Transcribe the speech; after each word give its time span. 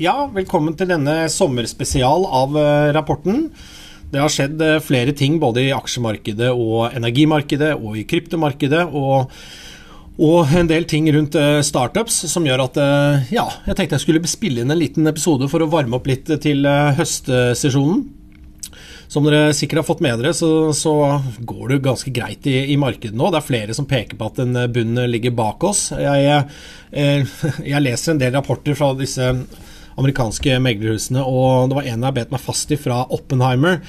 Ja, 0.00 0.14
velkommen 0.32 0.72
til 0.80 0.88
denne 0.88 1.26
sommerspesial 1.28 2.22
av 2.24 2.54
eh, 2.56 2.86
rapporten. 2.96 3.50
Det 4.08 4.22
har 4.22 4.32
skjedd 4.32 4.62
eh, 4.64 4.78
flere 4.80 5.12
ting 5.12 5.34
både 5.42 5.66
i 5.66 5.74
aksjemarkedet 5.76 6.48
og 6.54 6.94
energimarkedet 6.96 7.74
og 7.76 7.98
i 8.00 8.06
kryptomarkedet. 8.08 8.86
og 8.88 9.28
og 10.20 10.50
en 10.52 10.68
del 10.68 10.84
ting 10.84 11.06
rundt 11.14 11.36
eh, 11.38 11.62
startups 11.64 12.16
som 12.28 12.44
gjør 12.44 12.62
at 12.66 12.74
ja, 13.32 13.44
jeg 13.64 13.76
tenkte 13.76 13.96
jeg 13.96 14.02
skulle 14.02 14.28
spille 14.28 14.60
inn 14.60 14.72
en 14.72 14.80
liten 14.80 15.08
episode 15.08 15.46
for 15.48 15.64
å 15.64 15.68
varme 15.72 15.96
opp 15.96 16.10
litt 16.10 16.28
til 16.44 16.66
høstsesjonen. 16.96 18.02
Som 19.08 19.24
dere 19.24 19.54
sikkert 19.56 19.80
har 19.80 19.88
fått 19.88 20.02
med 20.04 20.20
dere, 20.20 20.34
så, 20.36 20.72
så 20.76 20.92
går 21.40 21.72
det 21.72 21.80
ganske 21.86 22.12
greit 22.12 22.44
i, 22.48 22.58
i, 22.72 22.76
markedet 22.80 23.16
nå. 23.16 23.30
Det 23.32 23.40
er 23.40 23.48
flere 23.48 23.76
som 23.76 23.88
peker 23.88 24.20
på 24.20 24.28
at 24.28 24.44
en 24.44 24.60
bunn 24.72 25.00
ligger 25.08 25.32
bak 25.36 25.64
oss. 25.70 25.88
Jeg, 25.92 26.28
jeg, 26.92 27.24
jeg 27.72 27.84
leser 27.84 28.14
en 28.14 28.22
del 28.24 28.36
rapporter 28.36 28.76
fra 28.76 28.92
disse 29.00 29.32
amerikanske 30.00 30.58
meglerhusene. 30.62 31.22
Og 31.22 31.70
det 31.70 31.78
var 31.78 31.90
en 31.90 32.08
jeg 32.08 32.18
bet 32.18 32.34
meg 32.34 32.42
fast 32.42 32.72
i 32.74 32.80
fra 32.80 33.04
Oppenheimer 33.12 33.80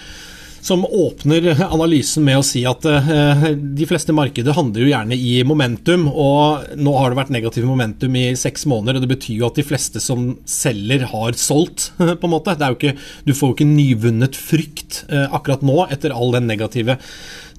som 0.62 0.86
åpner 0.86 1.64
analysen 1.66 2.24
med 2.26 2.40
å 2.40 2.46
si 2.46 2.62
at 2.70 2.86
uh, 2.86 3.46
de 3.52 3.88
fleste 3.90 4.14
markeder 4.14 4.56
handler 4.56 4.86
jo 4.86 4.92
gjerne 4.92 5.18
i 5.18 5.34
momentum, 5.48 6.06
og 6.08 6.76
nå 6.78 6.94
har 6.98 7.12
det 7.12 7.20
vært 7.22 7.34
negativ 7.34 7.66
momentum 7.66 8.16
i 8.20 8.28
seks 8.38 8.68
måneder. 8.70 9.00
og 9.00 9.06
Det 9.06 9.12
betyr 9.16 9.40
jo 9.40 9.48
at 9.50 9.58
de 9.58 9.66
fleste 9.66 10.02
som 10.04 10.36
selger, 10.46 11.08
har 11.12 11.38
solgt, 11.40 11.90
på 11.98 12.30
en 12.30 12.34
måte. 12.34 12.58
Ikke, 12.72 12.94
du 13.26 13.34
får 13.34 13.52
jo 13.52 13.58
ikke 13.58 13.72
nyvunnet 13.72 14.38
frykt 14.38 15.04
uh, 15.10 15.32
akkurat 15.34 15.66
nå, 15.66 15.80
etter 15.90 16.14
all 16.14 16.36
den 16.36 16.50
negative 16.52 17.00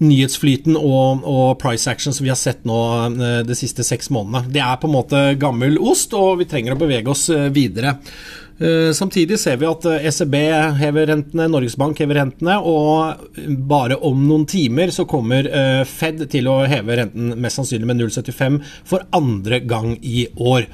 nyhetsflyten 0.03 0.75
og, 0.79 1.23
og, 1.29 1.59
price 1.63 1.91
action 1.91 2.15
som 2.15 2.25
vi 2.25 2.31
har 2.33 2.39
sett 2.39 2.65
nå 2.67 2.79
uh, 3.19 3.41
de 3.47 3.59
siste 3.59 3.87
seks 3.87 4.13
månedene. 4.15 4.55
Det 4.55 4.63
er 4.63 4.79
på 4.79 4.91
en 4.91 4.97
måte 4.97 5.25
gammel 5.43 5.81
ost, 5.83 6.15
og 6.15 6.39
vi 6.43 6.49
trenger 6.51 6.77
å 6.77 6.81
bevege 6.85 7.11
oss 7.11 7.27
videre. 7.55 7.99
Eh, 8.63 8.93
samtidig 8.93 9.41
ser 9.41 9.57
vi 9.59 9.67
at 9.67 9.87
ECB 9.91 10.35
eh, 10.39 10.53
e 10.55 10.75
hever 10.79 11.09
rentene, 11.11 11.49
Norges 11.51 11.75
Bank 11.81 11.99
hever 11.99 12.21
rentene, 12.21 12.61
og 12.63 13.41
bare 13.67 13.97
om 14.07 14.21
noen 14.29 14.45
timer 14.47 14.93
så 14.95 15.03
kommer 15.11 15.49
eh, 15.51 15.83
Fed 15.89 16.23
til 16.31 16.47
å 16.47 16.61
heve 16.71 17.01
renten 17.01 17.33
mest 17.43 17.59
sannsynlig 17.59 17.89
med 17.91 17.99
0,75 18.05 18.61
for 18.87 19.03
andre 19.19 19.59
gang 19.67 19.97
i 19.99 20.29
år. 20.39 20.69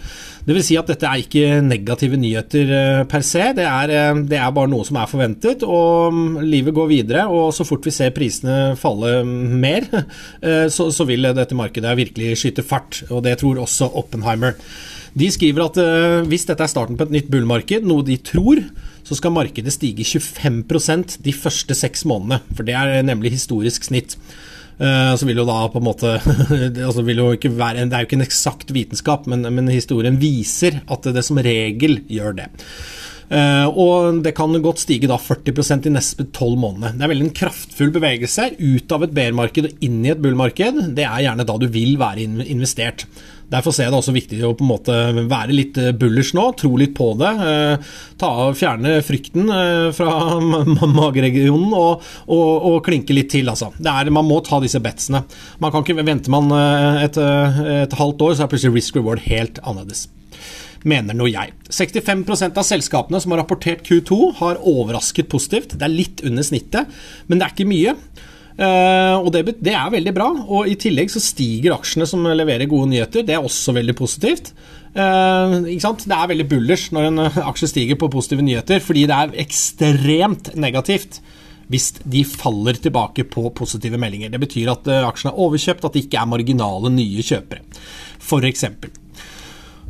Det 0.48 0.54
vil 0.56 0.64
si 0.64 0.78
at 0.80 0.88
dette 0.88 1.04
er 1.04 1.20
ikke 1.20 1.58
negative 1.60 2.16
nyheter 2.16 2.70
per 3.10 3.24
se, 3.26 3.50
det 3.52 3.66
er, 3.68 3.90
det 4.24 4.38
er 4.40 4.54
bare 4.56 4.70
noe 4.72 4.86
som 4.88 4.96
er 4.96 5.10
forventet. 5.10 5.60
og 5.60 6.14
mm, 6.16 6.38
Livet 6.48 6.72
går 6.72 6.88
videre, 6.88 7.26
og 7.28 7.50
så 7.52 7.66
fort 7.68 7.84
vi 7.84 7.92
ser 7.92 8.14
prisene 8.16 8.72
falle 8.80 9.20
mer, 9.28 9.84
så, 10.74 10.88
så 10.88 11.04
vil 11.08 11.28
dette 11.36 11.58
markedet 11.58 11.92
virkelig 12.00 12.38
skyte 12.40 12.64
fart. 12.64 13.02
og 13.10 13.26
Det 13.28 13.36
tror 13.42 13.60
også 13.60 13.90
Oppenheimer. 14.00 14.56
De 15.18 15.28
skriver 15.32 15.66
at 15.66 15.78
hvis 16.32 16.48
dette 16.48 16.64
er 16.64 16.72
starten 16.72 16.96
på 16.96 17.04
et 17.08 17.12
nytt 17.18 17.28
bullmarked, 17.32 17.84
noe 17.84 18.06
de 18.06 18.16
tror, 18.16 18.64
så 19.08 19.16
skal 19.16 19.32
markedet 19.32 19.72
stige 19.72 20.04
25% 20.04 21.18
de 21.24 21.32
første 21.32 21.76
seks 21.76 22.04
månedene. 22.08 22.42
For 22.56 22.64
det 22.64 22.76
er 22.76 23.04
nemlig 23.06 23.36
historisk 23.36 23.88
snitt. 23.88 24.16
Uh, 24.78 25.14
så 25.18 25.26
vil 25.26 25.40
jo 25.40 25.46
da 25.48 25.64
på 25.72 25.80
en 25.80 25.86
måte 25.88 26.12
altså 26.86 27.02
være, 27.02 27.88
Det 27.88 27.96
er 27.96 28.04
jo 28.04 28.06
ikke 28.06 28.18
en 28.20 28.28
eksakt 28.28 28.70
vitenskap, 28.74 29.26
men, 29.26 29.42
men, 29.50 29.70
historien 29.72 30.20
viser 30.20 30.82
at 30.86 31.08
det 31.14 31.24
som 31.26 31.40
regel 31.42 32.00
gjør 32.06 32.38
det. 32.38 32.48
Uh, 33.28 33.66
og 33.68 34.20
det 34.24 34.34
kan 34.36 34.54
godt 34.64 34.80
stige 34.80 35.10
da 35.10 35.18
40% 35.20 35.84
de 35.84 35.94
neste 35.94 36.28
tolv 36.34 36.58
månedene. 36.60 36.96
Det 36.96 37.06
er 37.06 37.12
veldig 37.12 37.26
en 37.28 37.38
kraftfull 37.40 37.90
bevegelse 37.94 38.50
ut 38.58 38.94
av 38.94 39.04
et 39.04 39.16
bear-marked 39.16 39.68
og 39.68 39.82
inn 39.84 40.00
i 40.06 40.12
et 40.14 40.22
bull-marked. 40.22 40.84
Det 40.96 41.04
er 41.04 41.26
gjerne 41.26 41.48
da 41.48 41.58
du 41.60 41.68
vil 41.72 41.98
være 42.00 42.24
investert. 42.48 43.06
Derfor 43.48 43.72
ser 43.72 43.86
jeg 43.86 43.94
det 43.94 43.98
også 44.02 44.12
viktig 44.12 44.38
å 44.44 44.52
på 44.56 44.64
en 44.64 44.70
måte 44.70 44.96
være 45.16 45.54
litt 45.56 45.78
eh, 45.80 45.94
bullish 45.96 46.36
nå, 46.36 46.50
tro 46.60 46.74
litt 46.80 46.92
på 46.96 47.08
det. 47.20 47.30
Eh, 47.48 47.94
ta 48.20 48.32
Fjerne 48.58 48.98
frykten 49.04 49.48
eh, 49.54 49.86
fra 49.96 50.36
mageregionen 50.98 51.72
og, 51.72 52.04
og, 52.26 52.50
og, 52.58 52.78
klinke 52.84 53.16
litt 53.16 53.32
til. 53.32 53.48
Altså. 53.48 53.72
Er, 53.80 54.12
man 54.12 54.28
må 54.28 54.42
ta 54.44 54.60
disse 54.60 54.82
betsene. 54.84 55.24
Man 55.64 55.72
kan 55.72 55.84
ikke 55.84 56.04
vente 56.04 56.28
et, 56.28 57.16
et 57.16 57.98
halvt 57.98 58.28
år, 58.28 58.36
så 58.36 58.44
er 58.44 58.52
plutselig 58.52 58.76
risk 58.76 59.00
reward 59.00 59.24
helt 59.24 59.62
annerledes 59.64 60.06
mener 60.86 61.16
nå 61.16 61.28
jeg. 61.30 61.54
65% 61.72 62.58
av 62.58 62.66
selskapene 62.66 63.20
som 63.22 63.34
har 63.34 63.42
rapportert 63.42 63.84
Q2, 63.86 64.18
har 64.40 64.62
overrasket 64.62 65.30
positivt. 65.32 65.76
Det 65.78 65.86
er 65.86 65.94
litt 65.94 66.24
under 66.26 66.46
snittet, 66.46 66.98
men 67.26 67.38
det 67.40 67.48
er 67.48 67.56
ikke 67.56 67.70
mye. 67.70 67.94
Uh, 68.58 69.22
og 69.22 69.30
det, 69.30 69.44
det, 69.62 69.70
er 69.70 69.90
veldig 69.94 70.12
bra. 70.16 70.28
Og 70.50 70.66
I 70.66 70.74
tillegg 70.80 71.12
så 71.12 71.22
stiger 71.22 71.76
aksjene 71.76 72.08
som 72.10 72.26
leverer 72.26 72.70
gode 72.70 72.90
nyheter. 72.90 73.26
Det 73.26 73.36
er 73.36 73.44
også 73.44 73.74
veldig 73.76 73.94
positivt. 73.98 74.52
Uh, 74.98 75.62
det 75.62 76.16
er 76.16 76.30
veldig 76.32 76.48
bullers 76.50 76.88
når 76.94 77.10
en 77.10 77.24
aksje 77.28 77.70
stiger 77.70 77.98
på 78.00 78.10
positive 78.10 78.42
nyheter, 78.42 78.82
fordi 78.82 79.06
det 79.10 79.18
er 79.18 79.36
ekstremt 79.46 80.54
negativt 80.58 81.20
hvis 81.68 81.90
de 82.00 82.22
faller 82.24 82.78
tilbake 82.80 83.26
på 83.28 83.50
positive 83.52 83.98
meldinger. 84.00 84.32
Det 84.32 84.40
betyr 84.40 84.70
at 84.72 84.88
aksjene 85.02 85.34
er 85.34 85.42
overkjøpt, 85.44 85.84
at 85.84 85.92
det 85.92 86.06
ikke 86.06 86.22
er 86.22 86.30
marginale 86.30 86.88
nye 86.94 87.26
kjøpere, 87.28 87.60
f.eks. 88.24 88.64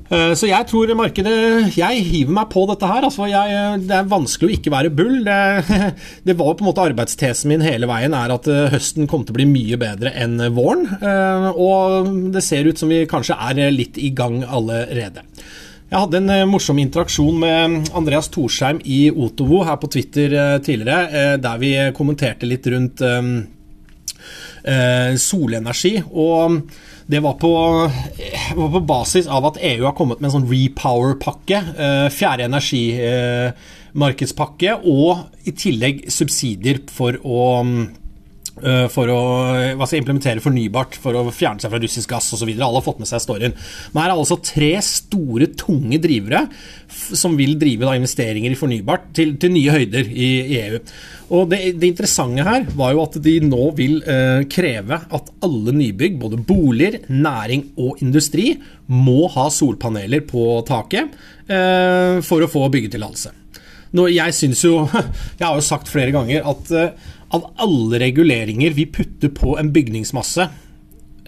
Eh, 0.09 0.33
så 0.41 0.49
jeg 0.49 0.65
tror 0.71 0.89
markedet 0.97 1.77
Jeg 1.77 2.05
hiver 2.07 2.33
meg 2.39 2.49
på 2.53 2.65
dette 2.71 2.89
her. 2.89 3.05
Altså 3.05 3.29
jeg, 3.29 3.83
det 3.85 3.97
er 3.99 4.09
vanskelig 4.09 4.49
å 4.49 4.57
ikke 4.57 4.73
være 4.75 4.95
bull. 4.95 5.21
Det, 5.27 5.39
det, 6.27 6.37
var 6.39 6.57
på 6.57 6.65
en 6.65 6.71
måte 6.71 6.87
arbeidstesen 6.89 7.53
min 7.53 7.65
hele 7.65 7.89
veien, 7.91 8.17
er 8.17 8.35
at 8.35 8.49
eh, 8.51 8.69
høsten 8.75 9.09
kom 9.11 9.27
til 9.27 9.37
å 9.37 9.39
bli 9.41 9.49
mye 9.51 9.81
bedre 9.81 10.15
enn 10.17 10.41
våren. 10.57 10.87
Eh, 10.99 11.49
og 11.53 12.13
det 12.35 12.45
ser 12.45 12.69
ut 12.69 12.81
som 12.81 12.93
vi 12.93 13.05
kanskje 13.11 13.39
er 13.51 13.65
litt 13.75 14.01
i 14.01 14.13
gang 14.17 14.41
allerede. 14.47 15.27
Jeg 15.89 16.03
hadde 16.03 16.19
en 16.21 16.51
morsom 16.51 16.77
interaksjon 16.83 17.39
med 17.41 17.93
Andreas 17.97 18.27
Torsheim 18.29 18.77
i 18.85 19.07
Otovo 19.09 19.63
her 19.65 19.79
på 19.81 19.89
Twitter 19.95 20.35
tidligere, 20.61 21.39
der 21.41 21.63
vi 21.63 21.71
kommenterte 21.97 22.45
litt 22.45 22.69
rundt 22.69 23.01
solenergi. 25.19 25.97
og 26.11 26.61
det 27.09 27.23
var 27.25 27.39
på, 27.41 27.49
var 28.55 28.69
på, 28.73 28.81
basis 28.85 29.27
av 29.33 29.47
at 29.49 29.57
EU 29.65 29.87
har 29.87 29.95
kommet 29.97 30.21
med 30.21 30.29
en 30.29 30.35
sånn 30.35 30.51
repower-pakke. 30.51 31.59
Eh, 31.73 32.09
fjerde 32.13 32.45
energimarkedspakke, 32.45 34.75
og 34.85 35.17
i 35.49 35.53
tillegg 35.57 36.13
subsidier 36.13 36.85
for 36.93 37.17
å 37.25 37.63
eh, 37.63 37.89
for 38.93 39.11
å 39.13 39.87
si, 39.87 39.99
implementere 40.01 40.43
fornybart, 40.45 40.99
for 41.01 41.17
å 41.19 41.25
fjerne 41.35 41.63
seg 41.63 41.73
fra 41.73 41.81
russisk 41.83 42.11
gass 42.13 42.31
osv. 42.37 42.49
Alle 42.51 42.79
har 42.79 42.85
fått 42.85 43.03
med 43.03 43.11
seg 43.11 43.23
storyen. 43.25 43.57
Men 43.93 44.03
her 44.03 44.13
er 44.13 44.17
altså 44.17 44.41
tre 44.45 44.73
store, 44.85 45.51
tunge 45.59 46.01
drivere 46.03 46.47
som 46.89 47.37
vil 47.39 47.57
drive 47.61 47.87
da, 47.87 47.95
investeringer 47.99 48.53
i 48.53 48.59
fornybart 48.59 49.11
til, 49.17 49.37
til 49.41 49.53
nye 49.55 49.75
høyder 49.75 50.09
i, 50.09 50.29
i 50.43 50.61
EU. 50.63 50.83
Og 51.37 51.51
det, 51.51 51.61
det, 51.77 51.91
interessante 51.91 52.45
her 52.47 52.65
var 52.77 52.95
jo 52.95 53.03
at 53.05 53.19
de 53.25 53.35
nå 53.45 53.71
vil 53.77 53.99
eh, 54.09 54.45
kreve 54.51 54.97
at 54.97 55.33
alle 55.45 55.75
nybygg, 55.77 56.17
både 56.21 56.41
boliger, 56.49 57.03
næring 57.13 57.67
og 57.77 58.01
industri, 58.05 58.55
må 58.89 59.27
ha 59.35 59.49
solpaneler 59.53 60.25
på 60.29 60.47
taket 60.69 61.13
eh, 61.49 62.25
for 62.25 62.45
å 62.45 62.51
få 62.51 62.65
byggetillatelse. 62.73 63.35
Jeg 63.89 64.35
syns 64.37 64.61
jo 64.67 64.83
Jeg 65.39 65.45
har 65.47 65.55
jo 65.57 65.65
sagt 65.65 65.89
flere 65.89 66.13
ganger 66.13 66.49
at 66.49 66.73
eh, 66.73 67.15
av 67.35 67.51
alle 67.61 68.01
reguleringer 68.01 68.77
vi 68.77 68.87
putter 68.93 69.33
på 69.35 69.59
en 69.61 69.73
bygningsmasse 69.75 70.49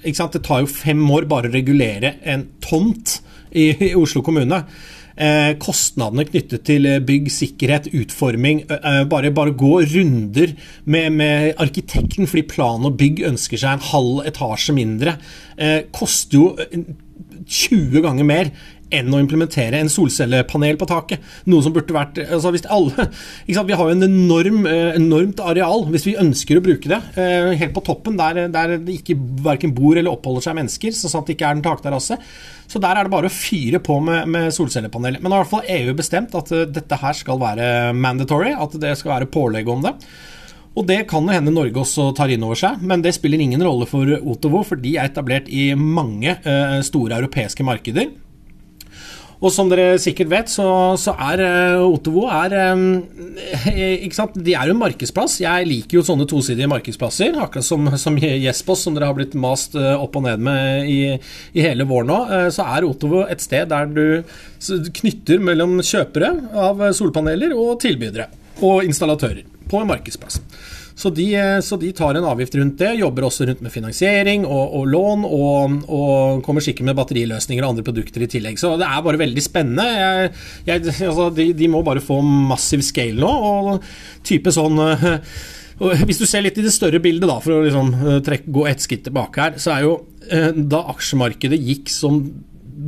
Det 0.01 0.43
tar 0.47 0.63
jo 0.63 0.71
fem 0.71 1.03
år 1.13 1.27
bare 1.29 1.51
å 1.51 1.53
regulere 1.53 2.15
en 2.25 2.47
tomt 2.65 3.19
i, 3.53 3.91
i 3.91 3.95
Oslo 3.99 4.23
kommune. 4.25 4.63
Eh, 5.21 5.51
kostnadene 5.61 6.25
knyttet 6.25 6.63
til 6.65 6.87
eh, 6.89 7.03
bygg, 7.05 7.29
sikkerhet, 7.35 7.91
utforming. 7.93 8.63
Eh, 8.73 9.03
bare, 9.11 9.33
bare 9.37 9.53
gå 9.53 9.83
runder 9.91 10.55
med, 10.85 11.13
med, 11.19 11.53
arkitekten 11.61 12.31
fordi 12.31 12.47
plan 12.49 12.87
og 12.89 12.97
bygg 13.01 13.21
ønsker 13.29 13.61
seg 13.61 13.77
en 13.77 13.87
halv 13.91 14.31
etasje 14.31 14.77
mindre. 14.77 15.19
koster 15.93 16.39
jo 16.39 16.47
20 17.45 18.01
ganger 18.01 18.25
mer 18.25 18.49
enn 18.95 19.15
å 19.15 19.21
implementere 19.23 19.81
en 19.81 19.91
solcellepanel 19.93 20.79
på 20.81 20.89
taket. 20.91 21.25
Noe 21.51 21.65
som 21.65 21.75
burde 21.75 21.97
vært 21.97 22.21
altså 22.27 22.53
hvis 22.55 22.67
alle, 22.71 23.09
Vi 23.47 23.57
har 23.57 23.67
jo 23.67 23.95
en 23.95 24.07
enorm, 24.07 24.65
enormt 24.67 25.41
areal 25.45 25.85
hvis 25.93 26.07
vi 26.09 26.17
ønsker 26.19 26.59
å 26.59 26.65
bruke 26.65 26.91
det. 26.91 27.01
Helt 27.61 27.75
på 27.77 27.85
toppen, 27.87 28.19
der, 28.19 28.47
der 28.53 28.77
det 28.79 29.01
ikke 29.01 29.19
verken 29.45 29.75
bor 29.77 29.99
eller 29.99 30.13
oppholder 30.13 30.49
seg 30.49 30.59
mennesker, 30.59 30.95
sånn 30.97 31.21
at 31.21 31.29
det 31.29 31.37
ikke 31.37 31.51
er 31.51 31.59
en 31.59 31.67
takterrasse. 31.67 32.19
Så 32.71 32.79
der 32.83 32.97
er 32.97 33.07
det 33.07 33.13
bare 33.13 33.31
å 33.31 33.35
fyre 33.35 33.81
på 33.83 33.99
med, 34.05 34.29
med 34.31 34.55
solcellepanel. 34.55 35.19
Men 35.19 35.35
har 35.35 35.43
i 35.43 35.45
hvert 35.45 35.55
fall 35.57 35.71
EU 35.75 35.95
bestemt 35.99 36.35
at 36.39 36.53
uh, 36.55 36.67
dette 36.71 36.99
her 37.01 37.17
skal 37.19 37.41
være 37.41 37.71
mandatory, 37.99 38.53
at 38.55 38.77
det 38.83 38.95
skal 39.01 39.17
være 39.17 39.31
pålegg 39.33 39.71
om 39.73 39.83
det. 39.89 39.97
Og 40.79 40.87
det 40.87 41.01
kan 41.11 41.27
jo 41.27 41.35
hende 41.35 41.51
Norge 41.51 41.83
også 41.83 42.13
tar 42.15 42.31
inn 42.31 42.45
over 42.47 42.59
seg, 42.59 42.79
men 42.87 43.03
det 43.03 43.17
spiller 43.17 43.43
ingen 43.43 43.63
rolle 43.67 43.89
for 43.91 44.07
Otovo, 44.21 44.63
for 44.63 44.79
de 44.79 44.95
er 44.95 45.11
etablert 45.11 45.51
i 45.51 45.73
mange 45.75 46.37
store 46.87 47.19
europeiske 47.19 47.67
markeder. 47.67 48.07
Og 49.41 49.49
som 49.55 49.71
dere 49.71 49.95
sikkert 50.01 50.29
vet, 50.29 50.51
så, 50.53 50.67
så 51.01 51.15
er 51.31 51.41
uh, 51.41 51.87
Otovo 51.87 52.27
er, 52.29 52.55
um, 52.75 52.83
ikke 54.05 54.19
sant? 54.19 54.37
De 54.37 54.53
er 54.53 54.69
jo 54.69 54.75
en 54.75 54.83
markedsplass. 54.83 55.39
Jeg 55.41 55.69
liker 55.69 56.01
jo 56.01 56.05
sånne 56.05 56.27
tosidige 56.29 56.69
markedsplasser, 56.69 57.39
akkurat 57.41 57.65
som, 57.65 57.89
som 58.01 58.19
Jespos, 58.21 58.85
som 58.85 58.97
dere 58.97 59.09
har 59.09 59.17
blitt 59.17 59.37
mast 59.41 59.79
uh, 59.81 59.95
opp 59.97 60.19
og 60.21 60.27
ned 60.29 60.45
med 60.45 60.91
i, 60.93 60.99
i 61.57 61.65
hele 61.65 61.89
vår 61.89 62.05
nå. 62.11 62.19
Så 62.53 62.67
er 62.69 62.89
Otovo 62.89 63.25
et 63.25 63.41
sted 63.41 63.71
der 63.73 63.89
du 63.89 64.05
knytter 65.01 65.41
mellom 65.41 65.79
kjøpere 65.81 66.35
av 66.69 66.85
solpaneler 66.97 67.57
og 67.57 67.79
tilbydere 67.81 68.29
og 68.61 68.85
installatører 68.85 69.47
på 69.71 69.81
en 69.81 69.89
markedsplass. 69.89 70.41
Så 71.01 71.09
de, 71.17 71.31
så 71.65 71.79
de, 71.81 71.93
tar 71.97 72.19
en 72.19 72.27
avgift 72.29 72.55
rundt 72.59 72.77
det, 72.83 72.91
jobber 73.01 73.25
også 73.25 73.47
rundt 73.49 73.63
med 73.65 73.73
finansiering 73.73 74.43
og, 74.45 74.75
og 74.77 74.91
lån, 74.93 75.23
og, 75.25 75.79
og, 75.89 76.43
kommer 76.45 76.65
sikkert 76.65 76.91
med 76.91 76.99
batteriløsninger 76.99 77.65
og 77.65 77.73
andre 77.73 77.85
produkter 77.87 78.27
i 78.27 78.29
tillegg. 78.29 78.61
Så 78.61 78.75
det 78.81 78.89
er 78.89 79.07
bare 79.07 79.23
veldig 79.23 79.45
spennende. 79.45 79.87
Jeg, 79.89 80.35
jeg, 80.69 80.85
altså 81.09 81.31
de, 81.39 81.49
de, 81.57 81.71
må 81.73 81.81
bare 81.87 82.05
få 82.05 82.21
massiv 82.25 82.85
scale 82.85 83.17
nå, 83.17 83.31
og 83.31 83.89
type 84.27 84.53
sånn 84.53 84.77
Hvis 86.05 86.21
du 86.21 86.27
ser 86.29 86.45
litt 86.45 86.59
i 86.61 86.67
det 86.67 86.75
større 86.75 87.01
bildet, 87.01 87.25
da, 87.31 87.39
for 87.41 87.57
å 87.57 87.65
liksom 87.65 87.95
trekke, 88.27 88.53
gå 88.53 88.69
ett 88.69 88.85
skritt 88.85 89.07
tilbake 89.09 89.41
her, 89.41 89.57
så 89.57 89.73
er 89.79 89.87
jo 89.87 89.95
da 90.53 90.85
aksjemarkedet 90.93 91.57
gikk 91.57 91.89
som 91.89 92.21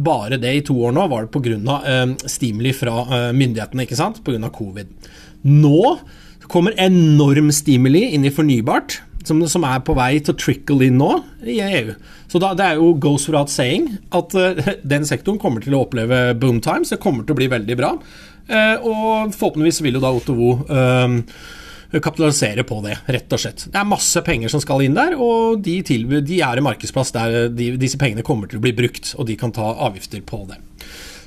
bare 0.05 0.37
det 0.41 0.53
i 0.53 0.65
to 0.65 0.77
år 0.85 0.93
nå, 0.93 1.07
var 1.09 1.25
det 1.25 1.33
pga. 1.33 1.79
Eh, 1.89 2.13
stimuli 2.29 2.75
fra 2.77 3.33
myndighetene, 3.33 3.87
ikke 3.87 3.99
sant, 3.99 4.21
pga. 4.27 4.53
covid. 4.53 4.93
Nå 5.49 5.81
kommer 6.51 6.75
enorm 6.81 7.51
stimuli 7.55 8.09
inn 8.17 8.27
i 8.27 8.33
fornybart, 8.35 9.01
som, 9.27 9.43
som, 9.49 9.65
er 9.69 9.83
på 9.87 9.95
vei 9.95 10.17
til 10.19 10.35
å 10.35 10.41
trickle 10.41 10.89
inn 10.89 10.99
nå 10.99 11.13
i 11.47 11.61
EU. 11.63 11.95
Så 12.33 12.41
da, 12.43 12.53
det 12.59 12.67
er 12.67 12.81
jo 12.81 12.93
goes 12.99 13.29
without 13.29 13.53
saying 13.53 13.89
at 14.17 14.35
uh, 14.35 14.61
den 14.95 15.07
sektoren 15.09 15.41
kommer 15.43 15.63
til 15.65 15.77
å 15.77 15.85
oppleve 15.87 16.33
boom 16.39 16.61
times. 16.65 16.93
Det 16.93 17.03
kommer 17.03 17.27
til 17.27 17.37
å 17.37 17.41
bli 17.43 17.51
veldig 17.53 17.79
bra. 17.79 17.97
Uh, 18.51 18.77
og 18.83 19.35
forhåpentligvis 19.37 19.83
vil 19.85 19.99
jo 19.99 20.03
da 20.03 20.15
Otovo 20.17 20.55
uh, 20.67 21.19
kapitalisere 22.01 22.65
på 22.65 22.81
det, 22.85 22.97
rett 23.13 23.35
og 23.37 23.41
slett. 23.43 23.67
Det 23.69 23.79
er 23.79 23.89
masse 23.89 24.23
penger 24.25 24.51
som 24.53 24.63
skal 24.65 24.83
inn 24.85 24.97
der, 24.97 25.15
og 25.21 25.61
de, 25.65 25.77
tilbud, 25.85 26.25
de 26.25 26.41
er 26.41 26.59
en 26.59 26.67
markedsplass 26.67 27.13
der 27.15 27.53
de, 27.53 27.75
disse 27.81 28.01
pengene 28.01 28.25
kommer 28.25 28.49
til 28.49 28.63
å 28.63 28.65
bli 28.65 28.73
brukt, 28.77 29.13
og 29.19 29.29
de 29.29 29.37
kan 29.39 29.53
ta 29.55 29.75
avgifter 29.87 30.25
på 30.25 30.41
det. 30.49 30.57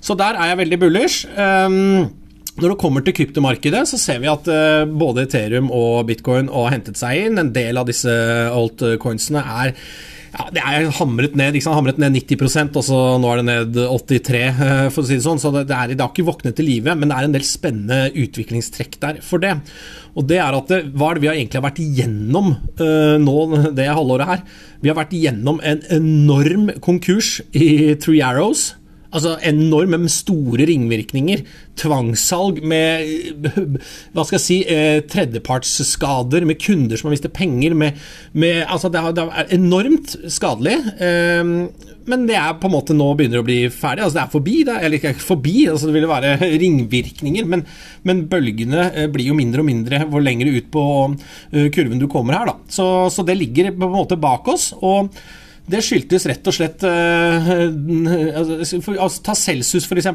Så 0.06 0.18
der 0.18 0.38
er 0.38 0.52
jeg 0.52 0.62
veldig 0.64 0.80
bullish. 0.82 1.26
Um, 1.38 2.10
når 2.56 2.72
det 2.72 2.80
kommer 2.80 3.04
til 3.04 3.16
kryptomarkedet, 3.18 3.84
så 3.90 4.00
ser 4.00 4.22
vi 4.24 4.32
at 4.32 4.48
uh, 4.48 4.88
både 4.88 5.26
Ethereum 5.26 5.72
og 5.76 6.06
bitcoin 6.08 6.48
har 6.54 6.72
hentet 6.72 7.00
seg 7.00 7.26
inn. 7.26 7.40
En 7.42 7.54
del 7.56 7.80
av 7.80 7.90
disse 7.90 8.12
altcoinsene 8.52 9.44
er 9.44 9.74
ja, 10.36 10.46
det 10.52 10.62
er 10.68 10.90
hamret 10.98 11.36
ned, 11.40 11.56
ikke 11.56 11.64
sant? 11.64 11.78
hamret 11.78 12.00
ned 12.02 12.16
90% 12.18 12.76
og 12.76 12.84
så 12.84 12.98
nå 13.22 13.30
er 13.32 13.40
det 13.40 13.46
ned 13.48 13.78
83 13.80 14.42
eh, 14.42 14.88
for 14.92 15.04
å 15.04 15.08
si 15.08 15.16
det 15.16 15.24
sånn. 15.24 15.40
Så 15.40 15.52
det, 15.56 15.64
er, 15.72 15.94
det 15.94 16.02
har 16.02 16.12
ikke 16.12 16.28
våknet 16.28 16.58
til 16.58 16.68
live, 16.68 16.96
men 16.96 17.12
det 17.12 17.18
er 17.18 17.28
en 17.28 17.36
del 17.36 17.46
spennende 17.48 18.10
utviklingstrekk 18.12 18.98
der 19.04 19.22
for 19.24 19.44
det. 19.44 19.54
Og 20.16 20.28
det 20.28 20.40
er 20.44 20.58
at 20.58 20.72
det, 20.72 20.82
Hva 20.96 21.12
er 21.12 21.18
det 21.18 21.24
vi 21.24 21.32
har 21.32 21.40
egentlig 21.40 21.64
vært 21.64 21.84
igjennom 21.84 22.52
uh, 22.82 23.16
nå 23.22 23.38
det 23.78 23.88
halvåret 23.88 24.32
her? 24.32 24.44
Vi 24.84 24.92
har 24.92 25.00
vært 25.00 25.16
igjennom 25.16 25.62
en 25.64 25.86
enorm 25.96 26.68
konkurs 26.84 27.38
i 27.56 27.96
Three 28.04 28.24
Arrows. 28.26 28.74
Altså 29.16 29.38
enorme, 29.48 30.00
med 30.02 30.12
store 30.12 30.68
ringvirkninger. 30.68 31.46
Tvangssalg 31.80 32.62
med 32.68 33.48
hva 34.14 34.26
skal 34.26 34.38
jeg 34.38 34.44
si, 34.44 34.60
eh, 34.68 35.00
tredjepartsskader, 35.08 36.46
med 36.48 36.60
kunder 36.62 37.00
som 37.00 37.10
har 37.10 37.16
mistet 37.16 37.36
penger. 37.36 37.76
Med, 37.78 38.00
med, 38.34 38.66
altså 38.68 38.92
det, 38.92 39.02
er, 39.02 39.52
enormt 39.56 40.18
skadelig. 40.32 40.76
Eh, 41.00 41.94
men 42.06 42.28
det 42.30 42.36
er 42.38 42.58
på 42.60 42.70
en 42.70 42.76
måte 42.76 42.96
nå 42.98 43.08
begynner 43.18 43.42
å 43.42 43.48
bli 43.48 43.64
ferdig. 43.74 44.04
altså 44.06 44.20
Det 44.20 44.24
er 44.26 44.34
forbi. 44.36 44.58
Det 44.66 44.76
er, 44.76 44.84
eller 44.86 45.00
ikke 45.00 45.16
forbi, 45.26 45.56
altså 45.72 45.90
det 45.90 45.96
vil 45.98 46.10
være 46.12 46.36
ringvirkninger. 46.66 47.48
Men, 47.50 47.66
men 48.06 48.26
bølgene 48.32 48.90
eh, 48.92 49.10
blir 49.12 49.32
jo 49.32 49.38
mindre 49.38 49.64
og 49.64 49.70
mindre 49.72 50.04
hvor 50.12 50.24
lenger 50.26 50.52
ut 50.54 50.70
på 50.74 50.86
uh, 51.16 51.66
kurven 51.74 52.02
du 52.02 52.08
kommer 52.12 52.40
her. 52.40 52.52
da. 52.52 52.60
Så, 52.70 52.86
så 53.14 53.26
det 53.26 53.40
ligger 53.40 53.74
på 53.74 53.90
en 53.90 53.98
måte 53.98 54.20
bak 54.22 54.48
oss. 54.54 54.72
og 54.82 55.10
det 55.66 55.82
skyldtes 55.82 56.28
rett 56.30 56.46
og 56.46 56.54
slett 56.54 56.84
eh, 56.86 57.48
altså, 58.40 58.58
altså, 58.94 59.22
Ta 59.26 59.34
Celsius, 59.38 59.88
f.eks. 59.90 60.10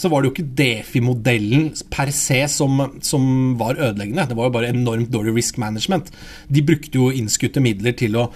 Så 0.00 0.10
var 0.10 0.22
det 0.22 0.30
jo 0.30 0.34
ikke 0.34 0.52
Defi-modellen 0.56 1.70
per 1.92 2.12
se 2.14 2.40
som, 2.48 2.80
som, 3.04 3.26
var 3.60 3.76
ødeleggende. 3.76 4.28
Det 4.30 4.38
var 4.38 4.48
jo 4.48 4.54
bare 4.56 4.72
enormt 4.72 5.12
dårlig 5.12 5.36
risk 5.36 5.60
management. 5.60 6.08
De 6.48 6.64
brukte 6.64 7.00
jo 7.00 7.10
innskutte 7.12 7.62
midler 7.64 7.96
til 7.98 8.16
å 8.16 8.30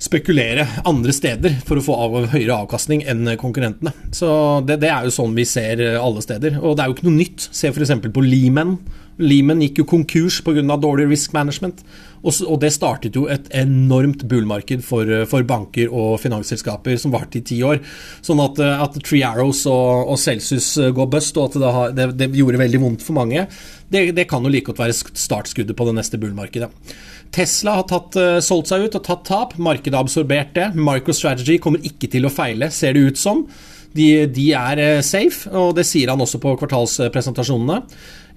spekulere 0.00 0.64
andre 0.88 1.12
steder 1.12 1.58
for 1.68 1.76
å 1.76 1.84
få 1.84 1.98
av, 2.06 2.14
høyere 2.32 2.62
avkastning 2.62 3.04
enn 3.04 3.34
konkurrentene. 3.40 3.92
Så 4.16 4.30
det, 4.64 4.78
det, 4.80 4.88
er 4.88 5.04
jo 5.04 5.12
sånn 5.12 5.36
vi 5.36 5.44
ser 5.44 5.82
alle 6.00 6.24
steder. 6.24 6.56
Og 6.62 6.78
det 6.78 6.84
er 6.86 6.88
jo 6.88 6.96
ikke 6.96 7.08
noe 7.10 7.18
nytt. 7.20 7.50
Se 7.52 7.68
f.eks. 7.68 7.92
på 8.08 8.24
Lehman. 8.24 8.78
Lehman 9.20 9.60
gikk 9.64 9.82
jo 9.82 9.88
konkurs 9.88 10.40
pga. 10.44 10.62
dårlig 10.80 11.10
risk 11.10 11.34
management. 11.36 11.84
Og, 12.20 12.34
og, 12.44 12.56
det 12.60 12.72
startet 12.74 13.16
jo 13.16 13.24
et 13.32 13.46
enormt 13.56 14.26
bullmarked 14.28 14.82
for, 14.84 15.08
for 15.28 15.46
banker 15.48 15.88
og 15.88 16.18
finansselskaper 16.20 16.98
som 17.00 17.14
varte 17.14 17.40
i 17.40 17.44
ti 17.46 17.62
år. 17.64 17.80
Sånn 18.24 18.42
at, 18.44 18.60
at 18.60 18.98
Tree 19.00 19.24
Arrows 19.24 19.62
og, 19.70 20.10
og, 20.12 20.18
Celsius 20.20 20.74
går 20.96 21.08
bust, 21.14 21.38
og 21.40 21.48
at 21.48 21.60
det, 21.62 21.72
har, 21.78 21.94
det, 21.96 22.08
det 22.20 22.30
gjorde 22.36 22.60
veldig 22.60 22.82
vondt 22.82 23.06
for 23.06 23.16
mange, 23.16 23.46
det, 23.88 24.10
det 24.16 24.28
kan 24.28 24.44
jo 24.44 24.52
like 24.52 24.68
godt 24.68 24.82
være 24.82 24.98
startskuddet 25.16 25.76
på 25.76 25.88
det 25.88 25.96
neste 25.96 26.20
bullmarkedet. 26.20 26.68
Tesla 27.32 27.78
har 27.78 27.88
tatt, 27.88 28.16
solgt 28.44 28.70
seg 28.70 28.84
ut 28.84 28.96
og 28.98 29.04
tatt 29.06 29.26
tap. 29.28 29.52
Markedet 29.62 29.94
har 29.94 30.04
absorbert 30.04 30.50
det. 30.56 30.72
MicroStrategy 30.74 31.60
kommer 31.62 31.84
ikke 31.86 32.10
til 32.10 32.26
å 32.26 32.32
feile, 32.34 32.72
ser 32.74 32.96
det 32.96 33.04
ut 33.06 33.20
som. 33.20 33.44
De, 33.96 34.26
de, 34.30 34.50
er 34.54 35.00
safe, 35.02 35.50
og 35.50 35.72
det 35.78 35.86
sier 35.88 36.12
han 36.12 36.20
også 36.22 36.38
på 36.42 36.52
kvartalspresentasjonene. 36.60 37.80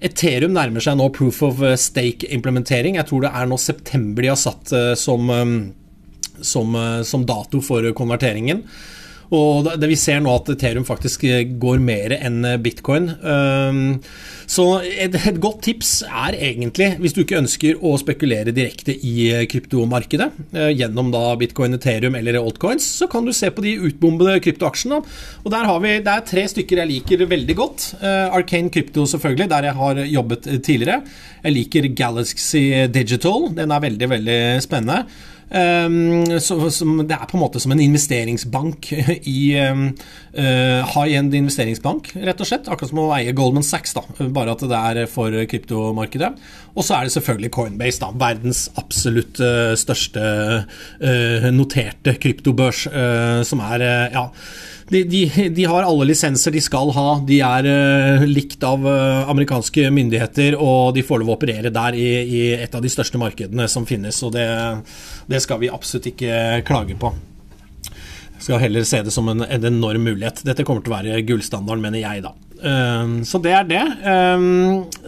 Ethereum 0.02 0.54
nærmer 0.56 0.82
seg 0.82 0.98
nå 0.98 1.08
proof 1.14 1.40
of 1.46 1.62
eh, 1.64 1.76
stake-implementering. 1.78 2.98
Jeg 2.98 3.08
tror 3.10 3.24
det 3.24 3.32
er 3.34 3.48
nå 3.50 3.58
september 3.60 4.24
de 4.24 4.32
har 4.32 4.40
satt 4.40 4.74
eh, 4.74 4.92
som, 4.98 5.30
eh, 5.30 5.54
som, 6.42 6.76
som 7.06 7.26
dato 7.28 7.62
for 7.64 7.86
konverteringen. 7.96 8.64
Og 9.34 9.66
det 9.80 9.88
vi 9.90 9.98
ser 9.98 10.20
nå 10.22 10.32
at 10.34 10.48
Ethereum 10.54 10.86
faktisk 10.86 11.24
går 11.60 11.82
mer 11.82 12.14
enn 12.16 12.44
bitcoin. 12.62 13.10
Så 14.44 14.64
et, 14.84 15.16
godt 15.40 15.62
tips 15.66 15.92
er 16.04 16.36
egentlig, 16.36 16.90
hvis 17.00 17.14
du 17.16 17.22
ikke 17.22 17.40
ønsker 17.40 17.80
å 17.80 17.94
spekulere 18.00 18.54
direkte 18.54 18.94
i 18.94 19.30
kryptomarkedet 19.50 20.28
gjennom 20.76 21.10
da 21.14 21.22
bitcoin, 21.40 21.76
Ethereum 21.78 22.18
eller 22.18 22.38
altcoins, 22.42 22.86
så 23.00 23.08
kan 23.10 23.26
du 23.26 23.32
se 23.34 23.50
på 23.54 23.64
de 23.64 23.76
utbombede 23.88 24.38
kryptoaksjene. 24.44 25.00
Og 25.44 25.50
der 25.54 25.68
har 25.70 25.82
vi, 25.82 25.96
Det 26.04 26.12
er 26.14 26.26
tre 26.28 26.46
stykker 26.52 26.82
jeg 26.82 26.92
liker 26.92 27.26
veldig 27.30 27.58
godt. 27.58 27.90
Arcane 28.04 28.70
Crypto 28.70 29.06
selvfølgelig, 29.10 29.50
der 29.50 29.70
jeg 29.70 29.80
har 29.80 30.02
jobbet 30.14 30.50
tidligere. 30.62 31.02
Jeg 31.44 31.58
liker 31.58 31.92
Galaxy 31.96 32.64
Digital, 32.92 33.50
den 33.56 33.72
er 33.72 33.86
veldig, 33.88 34.10
veldig 34.16 34.40
spennende. 34.64 35.04
Um, 35.50 36.24
så, 36.40 36.56
som, 36.72 36.96
det 37.06 37.14
er 37.14 37.28
på 37.28 37.36
en 37.36 37.42
måte 37.42 37.60
som 37.62 37.74
en 37.74 37.82
investeringsbank 37.82 38.88
i 39.36 39.40
um, 39.60 39.86
uh, 40.38 40.94
high-end 40.94 41.36
investeringsbank, 41.36 42.14
rett 42.24 42.40
og 42.40 42.48
slett. 42.48 42.70
Akkurat 42.70 42.92
som 42.92 43.02
å 43.04 43.08
eie 43.18 43.34
Goldman 43.36 43.66
Sachs, 43.66 43.94
da, 43.96 44.04
bare 44.34 44.56
at 44.56 44.64
det 44.64 44.80
er 44.80 45.10
for 45.10 45.36
kryptomarkedet. 45.50 46.32
Og 46.74 46.82
så 46.86 46.96
er 46.96 47.06
det 47.06 47.14
selvfølgelig 47.14 47.52
Coinbase, 47.54 48.02
da, 48.02 48.10
verdens 48.24 48.66
absolutt 48.80 49.42
uh, 49.44 49.74
største 49.78 50.24
uh, 50.64 51.50
noterte 51.54 52.16
kryptobørs, 52.20 52.86
som 53.46 53.60
er 53.64 53.82
ja 54.14 54.24
de, 55.02 55.48
de, 55.48 55.64
har 55.64 55.82
alle 55.82 56.06
lisenser 56.06 56.54
de 56.54 56.60
skal 56.62 56.92
ha. 56.94 57.08
De 57.26 57.40
er 57.42 57.66
uh, 57.66 58.24
likt 58.28 58.62
av 58.66 58.84
uh, 58.86 59.26
amerikanske 59.32 59.90
myndigheter, 59.94 60.56
og 60.60 60.94
de 60.96 61.04
får 61.06 61.22
lov 61.22 61.32
å 61.32 61.36
operere 61.38 61.72
der 61.74 61.98
i, 61.98 62.08
i, 62.22 62.42
et 62.54 62.74
av 62.74 62.84
de 62.84 62.92
største 62.92 63.20
markedene 63.20 63.66
som 63.70 63.86
finnes. 63.88 64.20
Og 64.26 64.34
det, 64.36 64.46
det 65.30 65.42
skal 65.44 65.62
vi 65.62 65.72
absolutt 65.72 66.10
ikke 66.12 66.62
klage 66.68 66.98
på. 67.00 67.12
Skal 68.38 68.60
heller 68.60 68.84
se 68.86 69.00
det 69.06 69.14
som 69.14 69.28
en, 69.32 69.42
en 69.42 69.70
enorm 69.70 70.04
mulighet. 70.06 70.44
Dette 70.46 70.66
kommer 70.68 70.84
til 70.84 70.92
å 70.92 70.98
være 70.98 71.22
gullstandarden, 71.26 71.82
mener 71.84 72.04
jeg, 72.04 72.24
da. 72.26 72.34
Uh, 72.64 73.22
så 73.26 73.40
det 73.42 73.56
er 73.58 73.66
det. 73.68 73.84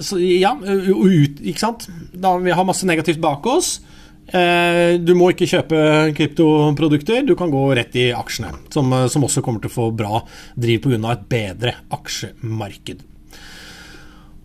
så 0.05 0.19
ja, 0.21 0.57
ut, 0.61 1.39
ikke 1.41 1.63
sant. 1.63 1.87
Da 2.13 2.35
vi 2.43 2.57
har 2.57 2.67
masse 2.69 2.89
negativt 2.89 3.23
bak 3.23 3.47
oss. 3.53 3.77
Eh, 4.27 4.97
du 4.99 5.15
må 5.15 5.31
ikke 5.31 5.47
kjøpe 5.51 5.81
kryptoprodukter, 6.17 7.23
du 7.27 7.37
kan 7.39 7.53
gå 7.53 7.67
rett 7.79 7.95
i 7.99 8.09
aksjene, 8.17 8.55
som, 8.75 8.93
eh, 8.93 9.07
som 9.13 9.27
også 9.27 9.43
kommer 9.43 9.63
til 9.63 9.71
å 9.71 9.79
få 9.79 9.91
bra 9.95 10.23
driv 10.59 10.83
pga. 10.83 11.13
et 11.13 11.29
bedre 11.29 11.75
aksjemarked. 11.93 13.05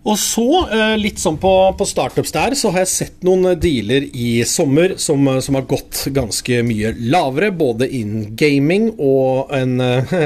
Og 0.04 0.18
så, 0.18 0.68
eh, 0.72 0.98
litt 0.98 1.20
sånn 1.20 1.38
på, 1.38 1.78
på, 1.78 1.86
startups 1.86 2.32
der, 2.32 2.56
så 2.58 2.72
har 2.72 2.80
jeg 2.80 2.88
sett 2.90 3.24
noen 3.24 3.60
dealer 3.60 4.02
i 4.14 4.44
sommer 4.44 4.98
som, 4.98 5.42
som 5.42 5.56
har 5.56 5.68
gått 5.70 6.08
ganske 6.10 6.64
mye 6.66 6.96
lavere, 6.98 7.52
både 7.52 7.86
innen 7.86 8.36
gaming 8.36 8.96
og 8.98 9.54
en, 9.54 9.78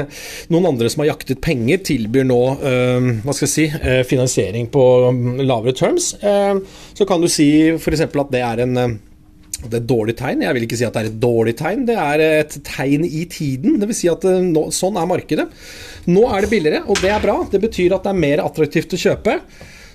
noen 0.52 0.66
andre 0.66 0.88
som 0.88 1.04
har 1.04 1.12
jaktet 1.12 1.42
penger, 1.44 1.78
tilbyr 1.84 2.24
nå 2.24 2.40
hva 2.56 3.36
skal 3.36 3.44
jeg 3.44 3.52
si, 3.52 3.66
finansiering 4.08 4.68
på 4.72 5.12
mm, 5.12 5.44
lavere 5.44 5.76
terms. 5.76 6.14
Så 6.96 7.04
kan 7.04 7.20
du 7.20 7.28
si 7.28 7.76
f.eks. 7.76 8.00
at 8.00 8.32
det 8.32 8.40
er 8.40 8.64
en 8.64 8.96
Det 9.62 9.72
er 9.72 9.80
et 9.80 9.88
dårlig 9.88 10.16
tegn. 10.18 10.42
Jeg 10.44 10.56
vil 10.56 10.66
ikke 10.66 10.78
si 10.78 10.86
at 10.86 10.96
det 10.96 11.02
er 11.02 11.10
et 11.10 11.20
dårlig 11.22 11.54
tegn, 11.58 11.86
det 11.88 11.96
er 11.96 12.22
et 12.26 12.58
tegn 12.66 13.06
i 13.08 13.24
tiden. 13.32 13.78
Det 13.80 13.88
vil 13.88 13.98
si 13.98 14.10
at 14.12 14.26
nå, 14.26 14.66
sånn 14.74 14.98
er 15.00 15.08
markedet. 15.08 15.46
Nå 16.10 16.26
er 16.28 16.44
det 16.44 16.52
billigere, 16.52 16.82
og 16.86 17.00
det 17.02 17.12
er 17.14 17.24
bra. 17.24 17.38
Det 17.50 17.62
betyr 17.62 17.96
at 17.96 18.04
det 18.04 18.12
er 18.12 18.24
mer 18.26 18.44
attraktivt 18.44 18.94
å 18.94 19.00
kjøpe. 19.00 19.38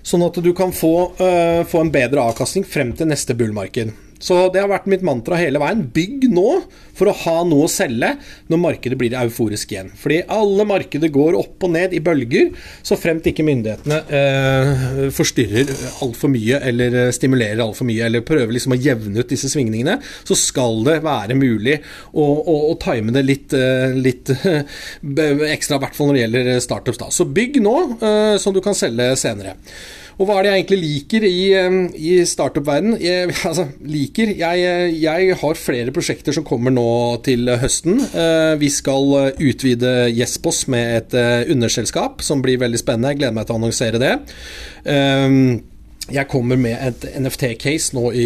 Sånn 0.02 0.26
at 0.26 0.40
du 0.42 0.50
kan 0.58 0.74
få, 0.74 0.96
uh, 1.22 1.62
få 1.70 1.84
en 1.86 1.94
bedre 1.94 2.24
avkastning 2.32 2.66
frem 2.66 2.96
til 2.98 3.12
neste 3.12 3.38
bullmarked. 3.38 3.94
Så 4.22 4.38
det 4.54 4.62
har 4.62 4.70
vært 4.72 4.90
mitt 4.92 5.04
mantra 5.06 5.40
hele 5.40 5.62
veien. 5.62 5.84
Bygg 5.94 6.30
nå 6.32 6.62
for 6.98 7.10
å 7.10 7.16
ha 7.24 7.36
noe 7.48 7.66
å 7.66 7.72
selge 7.72 8.14
når 8.52 8.62
markedet 8.62 8.98
blir 9.00 9.16
euforisk 9.18 9.74
igjen. 9.74 9.92
Fordi 9.98 10.22
alle 10.32 10.66
markeder 10.70 11.12
går 11.14 11.38
opp 11.40 11.66
og 11.66 11.74
ned 11.74 11.96
i 11.98 12.02
bølger, 12.04 12.52
så 12.86 12.98
fremt 13.00 13.28
ikke 13.28 13.46
myndighetene 13.48 14.00
eh, 14.18 15.08
forstyrrer 15.16 15.72
altfor 16.06 16.32
mye 16.34 16.62
eller 16.70 16.98
eh, 17.06 17.14
stimulerer 17.16 17.64
altfor 17.64 17.90
mye, 17.90 18.06
eller 18.08 18.26
prøver 18.28 18.54
liksom 18.56 18.76
å 18.76 18.80
jevne 18.82 19.24
ut 19.24 19.32
disse 19.32 19.50
svingningene, 19.52 19.98
så 20.28 20.38
skal 20.38 20.84
det 20.88 21.00
være 21.06 21.38
mulig 21.40 21.80
å, 22.12 22.26
å, 22.26 22.58
å 22.72 22.76
time 22.82 23.16
det 23.16 23.26
litt, 23.26 23.56
eh, 23.58 23.98
litt 23.98 24.30
ekstra, 25.56 25.80
i 25.80 25.82
hvert 25.82 25.98
fall 25.98 26.12
når 26.12 26.20
det 26.20 26.26
gjelder 26.26 26.54
startups. 26.68 27.02
Da. 27.02 27.10
Så 27.14 27.28
bygg 27.30 27.62
nå, 27.64 27.76
eh, 27.98 28.36
som 28.42 28.54
du 28.56 28.62
kan 28.64 28.78
selge 28.78 29.14
senere. 29.20 29.58
Og 30.22 30.28
hva 30.30 30.36
er 30.38 30.46
det 30.46 30.52
jeg 30.52 30.62
egentlig 30.62 30.80
liker 30.84 31.24
i, 31.26 31.40
i 31.98 32.12
startup-verden? 32.30 32.94
Altså, 33.52 33.66
liker 33.90 34.36
jeg, 34.38 34.92
jeg, 35.02 35.38
har 35.42 35.58
flere 35.58 35.94
prosjekter 35.96 36.36
som 36.36 36.46
kommer 36.46 36.74
nå 36.74 36.86
til 37.26 37.50
høsten. 37.62 37.98
Eh, 38.06 38.54
vi 38.62 38.70
skal 38.70 39.34
utvide 39.34 40.12
Jespos 40.14 40.68
med 40.72 40.94
et 41.00 41.18
eh, 41.18 41.50
underselskap, 41.52 42.22
som 42.22 42.44
blir 42.46 42.62
veldig 42.62 42.80
spennende. 42.80 43.16
Jeg 43.16 43.24
gleder 43.24 43.38
meg 43.40 43.50
til 43.50 43.58
å 43.58 43.62
annonsere 43.64 44.02
det. 44.02 44.14
Jeg 46.10 46.28
kommer 46.32 46.58
med 46.58 46.74
et 46.82 47.04
NFT-case 47.22 47.94
nå 47.94 48.08
i 48.18 48.26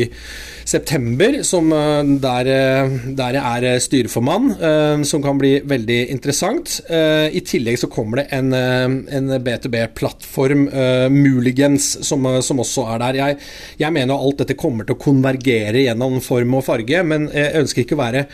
september, 0.66 1.42
som, 1.44 1.72
eh, 1.74 2.04
der, 2.24 2.48
eh, 2.48 2.90
der, 3.20 3.34
jeg 3.36 3.64
er 3.66 3.80
styreformann, 3.84 4.52
eh, 4.58 5.04
som 5.04 5.22
kan 5.22 5.38
bli 5.38 5.60
veldig 5.60 6.10
interessant. 6.10 6.80
I 6.90 7.42
tillegg 7.42 7.78
så 7.78 7.90
kommer 7.92 8.22
det 8.22 8.28
en, 8.32 8.54
en 8.54 9.28
B2B-plattform, 9.44 10.70
muligens, 11.12 11.98
som, 12.06 12.26
som, 12.42 12.60
også 12.60 12.86
er 12.94 13.00
der. 13.00 13.14
Jeg, 13.16 13.38
jeg 13.80 13.94
mener 13.94 14.16
alt 14.16 14.38
dette 14.38 14.58
kommer 14.58 14.86
til 14.86 14.96
å 14.96 15.02
konvergere 15.02 15.86
gjennom 15.86 16.22
form 16.22 16.56
og 16.56 16.66
farge, 16.66 17.04
men 17.04 17.30
jeg 17.34 17.60
ønsker 17.62 17.84
ikke 17.84 17.98
å 17.98 18.04
være 18.04 18.26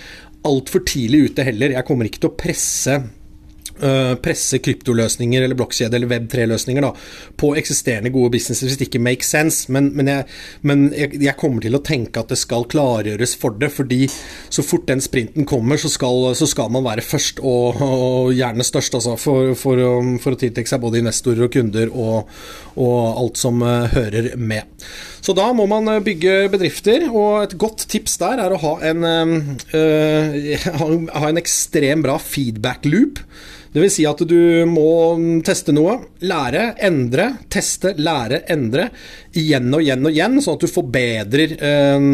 altfor 0.47 0.85
tidlig 0.85 1.31
ute 1.31 1.45
heller. 1.49 1.75
Jeg 1.75 1.87
kommer 1.87 2.05
ikke 2.07 2.21
til 2.21 2.31
å 2.31 2.37
presse 2.37 3.01
presse 4.21 4.59
kryptoløsninger 4.61 5.41
eller 5.45 5.57
blokkjede 5.57 5.97
eller 5.97 6.09
Web3-løsninger 6.11 6.85
på 7.39 7.53
eksisterende 7.57 8.11
gode 8.13 8.33
businesser 8.35 8.67
hvis 8.67 8.77
det 8.79 8.89
ikke 8.89 9.01
makes 9.03 9.31
sense. 9.31 9.71
Men, 9.71 9.91
men, 9.97 10.09
jeg, 10.11 10.27
men 10.67 10.87
jeg, 10.95 11.15
jeg, 11.21 11.37
kommer 11.39 11.63
til 11.63 11.77
å 11.77 11.83
tenke 11.85 12.21
at 12.21 12.31
det 12.31 12.39
skal 12.41 12.67
klargjøres 12.71 13.35
for 13.39 13.57
det. 13.57 13.71
fordi 13.73 14.07
så 14.51 14.63
fort 14.65 14.87
den 14.89 15.01
sprinten 15.03 15.47
kommer, 15.49 15.79
så 15.81 15.89
skal, 15.91 16.31
så 16.37 16.47
skal 16.49 16.71
man 16.73 16.85
være 16.85 17.05
først, 17.05 17.39
og, 17.39 17.81
og 17.81 18.33
gjerne 18.35 18.65
størst. 18.67 18.97
Altså, 18.99 19.15
for, 19.19 19.53
for, 19.59 19.81
for, 20.21 20.35
å 20.35 20.41
tiltrekke 20.41 20.71
seg 20.71 20.83
både 20.83 21.01
investorer 21.01 21.47
og 21.47 21.53
kunder 21.53 21.91
og, 21.91 22.31
og 22.75 22.97
alt 23.23 23.41
som 23.41 23.61
uh, 23.65 23.87
hører 23.91 24.33
med. 24.37 24.67
Så 25.21 25.35
da 25.37 25.51
må 25.53 25.67
man 25.69 25.87
eh, 25.91 26.01
bygge 26.03 26.49
bedrifter, 26.53 27.05
og 27.11 27.43
et 27.43 27.57
godt 27.61 27.85
tips 27.91 28.17
der 28.21 28.41
er 28.41 28.53
å 28.53 28.61
ha 28.61 28.73
en, 28.89 29.05
uh, 29.05 30.67
ha 31.21 31.29
en 31.29 31.41
ekstrem 31.41 32.05
bra 32.05 32.17
feedback 32.21 32.87
loop. 32.89 33.21
Det 33.71 33.79
vil 33.79 33.91
si 33.93 34.03
at 34.07 34.19
du 34.27 34.37
må 34.67 35.15
teste 35.47 35.71
noe, 35.75 35.95
lære, 36.27 36.73
endre, 36.83 37.29
teste, 37.51 37.93
lære, 37.95 38.43
endre. 38.51 38.89
Igjen 39.39 39.71
og 39.71 39.85
igjen 39.85 40.05
og 40.05 40.11
igjen, 40.11 40.37
sånn 40.43 40.59
at 40.59 40.65
du 40.65 40.71
forbedrer 40.71 41.55
eh, 41.55 42.07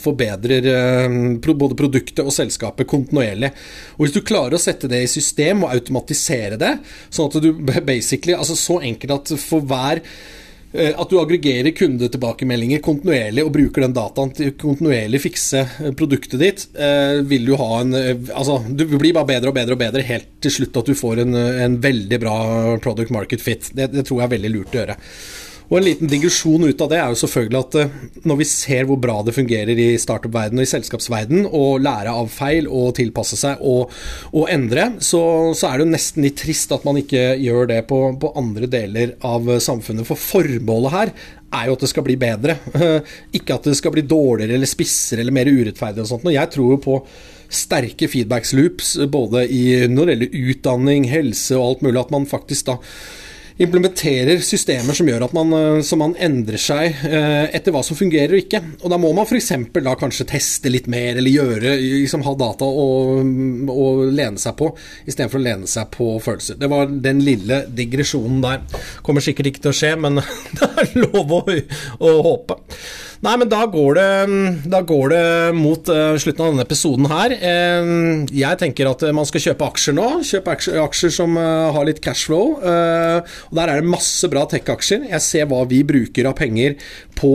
forbedrer 0.00 0.66
eh, 0.72 1.54
både 1.54 1.76
produktet 1.78 2.24
og 2.24 2.34
selskapet 2.34 2.88
kontinuerlig. 2.88 3.52
Og 3.96 4.06
Hvis 4.06 4.16
du 4.16 4.22
klarer 4.26 4.56
å 4.56 4.62
sette 4.62 4.90
det 4.90 5.02
i 5.04 5.10
system 5.10 5.66
og 5.66 5.74
automatisere 5.74 6.58
det, 6.60 6.76
sånn 7.12 7.30
at 7.30 7.42
du 7.44 7.52
basically 7.84 8.36
altså 8.36 8.56
Så 8.56 8.80
enkelt 8.82 9.18
at 9.18 9.34
for 9.40 9.64
hver 9.68 10.02
at 10.72 11.10
du 11.10 11.18
aggregerer 11.20 11.74
kundetilbakemeldinger 11.76 12.80
kontinuerlig 12.84 13.44
og 13.44 13.52
bruker 13.52 13.84
den 13.84 13.96
dataen 13.96 14.32
til 14.36 14.54
kontinuerlig 14.60 15.20
fikse 15.20 15.64
eh, 15.66 15.92
produktet 15.98 16.40
ditt, 16.40 16.64
eh, 16.74 17.20
vil 17.28 17.44
du 17.48 17.54
ha 17.60 17.70
en 17.80 17.92
Altså, 17.92 18.58
du 18.68 18.86
blir 18.96 19.12
bare 19.14 19.28
bedre 19.28 19.52
og 19.52 19.56
bedre 19.56 19.76
og 19.76 19.80
bedre 19.80 20.04
helt 20.06 20.28
til 20.42 20.54
slutt 20.54 20.76
at 20.80 20.88
du 20.88 20.96
får 20.96 21.22
en, 21.24 21.36
en 21.36 21.76
veldig 21.82 22.18
bra 22.22 22.36
product 22.82 23.12
market 23.14 23.42
fit. 23.44 23.68
Det, 23.76 23.90
det 23.92 24.06
tror 24.08 24.22
jeg 24.22 24.28
er 24.28 24.34
veldig 24.36 24.52
lurt 24.54 24.74
å 24.74 24.80
gjøre. 24.80 24.96
Og 25.72 25.78
En 25.78 25.86
liten 25.86 26.10
digresjon 26.10 26.66
ut 26.68 26.82
av 26.84 26.90
det 26.92 26.98
er 27.00 27.08
jo 27.08 27.16
selvfølgelig 27.22 27.58
at 27.62 27.76
eh, 27.80 27.92
når 28.28 28.38
vi 28.42 28.46
ser 28.50 28.84
hvor 28.84 28.98
bra 29.00 29.14
det 29.24 29.32
fungerer 29.32 29.78
i 29.80 29.86
startup-verden 29.96 30.60
og 30.60 30.66
i 30.66 30.68
selskapsverden, 30.68 31.46
å 31.48 31.78
lære 31.80 32.12
av 32.12 32.28
feil 32.28 32.68
og 32.68 32.90
tilpasse 32.98 33.38
seg 33.40 33.62
og, 33.64 33.88
og 34.36 34.50
endre, 34.52 34.90
så, 35.00 35.22
så, 35.56 35.70
er 35.70 35.80
det 35.80 35.86
jo 35.86 35.94
nesten 35.94 36.26
litt 36.26 36.36
trist 36.42 36.76
at 36.76 36.84
man 36.84 37.00
ikke 37.00 37.24
gjør 37.40 37.70
det 37.72 37.80
på, 37.88 38.02
på 38.20 38.34
andre 38.36 38.68
deler 38.68 39.16
av 39.24 39.48
samfunnet. 39.64 40.04
For 40.10 40.20
formålet 40.20 40.92
her 40.98 41.14
er 41.56 41.70
jo 41.70 41.78
at 41.78 41.86
det 41.86 41.92
skal 41.94 42.06
bli 42.10 42.18
bedre. 42.20 42.58
Ikke 43.38 43.56
at 43.56 43.70
det 43.70 43.78
skal 43.80 43.96
bli 43.96 44.04
dårligere 44.04 44.60
eller 44.60 44.68
spissere 44.68 45.24
eller 45.24 45.38
mer 45.40 45.48
urettferdig 45.48 46.04
og 46.04 46.12
sånt. 46.12 46.28
Og 46.28 46.36
jeg 46.36 46.52
tror 46.52 46.76
jo 46.76 46.80
på 46.84 47.00
sterke 47.52 48.12
feedbacks 48.12 48.52
loops 48.56 48.94
både 49.12 49.48
i 49.48 49.64
når 49.88 50.04
det 50.04 50.14
gjelder 50.18 50.38
utdanning, 50.52 51.08
helse 51.08 51.56
og 51.56 51.66
alt 51.66 51.88
mulig, 51.88 52.00
at 52.04 52.12
man 52.12 52.28
faktisk 52.28 52.68
da 52.68 52.80
implementerer 53.62 54.42
systemer 54.44 54.96
som 54.96 55.08
gjør 55.08 55.26
at 55.26 55.34
man, 55.36 55.52
eh, 55.56 55.80
så 55.86 55.98
man 56.00 56.14
endrer 56.20 56.60
seg 56.60 56.98
eh, 57.08 57.46
etter 57.54 57.74
hva 57.74 57.82
som 57.86 57.98
fungerer 57.98 58.34
og 58.34 58.42
ikke. 58.42 58.62
Og 58.82 58.92
Da 58.92 58.98
må 59.00 59.12
man 59.16 59.28
f.eks. 59.28 59.52
da 59.78 59.94
kanskje 59.98 60.28
teste 60.32 60.72
litt 60.72 60.88
mer, 60.92 61.16
eller 61.16 61.32
gjøre, 61.32 61.76
liksom 61.78 62.24
ha 62.26 62.34
data 62.38 62.66
å, 62.66 62.88
å 63.22 63.86
lene 64.08 64.40
seg 64.40 64.56
på, 64.58 64.72
istedenfor 65.06 65.40
å 65.40 65.46
lene 65.46 65.70
seg 65.70 65.90
på 65.94 66.10
følelser. 66.22 66.58
Det 66.60 66.70
var 66.72 66.90
den 66.90 67.22
lille 67.24 67.62
digresjonen 67.68 68.42
der. 68.44 68.66
Kommer 69.06 69.24
sikkert 69.24 69.52
ikke 69.52 69.66
til 69.66 69.74
å 69.74 69.78
skje, 69.82 69.94
men 70.00 70.20
det 70.58 70.70
er 70.82 70.92
lov 71.04 71.38
å, 71.38 71.42
å 72.02 72.18
håpe. 72.28 72.60
Nei, 73.22 73.36
men 73.38 73.46
da 73.46 73.60
går 73.70 73.94
det, 73.94 74.06
da 74.66 74.80
går 74.82 75.12
det 75.12 75.26
mot 75.54 75.86
uh, 75.94 76.16
slutten 76.18 76.42
av 76.42 76.48
denne 76.50 76.64
episoden 76.66 77.06
her. 77.06 77.34
Uh, 77.38 78.24
jeg 78.34 78.58
tenker 78.58 78.88
at 78.90 79.04
man 79.14 79.28
skal 79.28 79.44
kjøpe 79.44 79.68
aksjer 79.68 79.94
nå. 79.94 80.06
Kjøpe 80.26 80.56
aksjer, 80.56 80.80
aksjer 80.82 81.12
som 81.14 81.38
uh, 81.38 81.70
har 81.76 81.86
litt 81.86 82.00
cashflow. 82.02 82.56
og 82.58 83.54
Der 83.54 83.70
er 83.70 83.78
det 83.78 83.92
masse 83.92 84.26
bra 84.30 84.42
tech-aksjer. 84.50 85.06
Jeg 85.12 85.22
ser 85.22 85.46
hva 85.52 85.60
vi 85.70 85.84
bruker 85.86 86.26
av 86.26 86.34
penger 86.40 86.74
på 87.14 87.30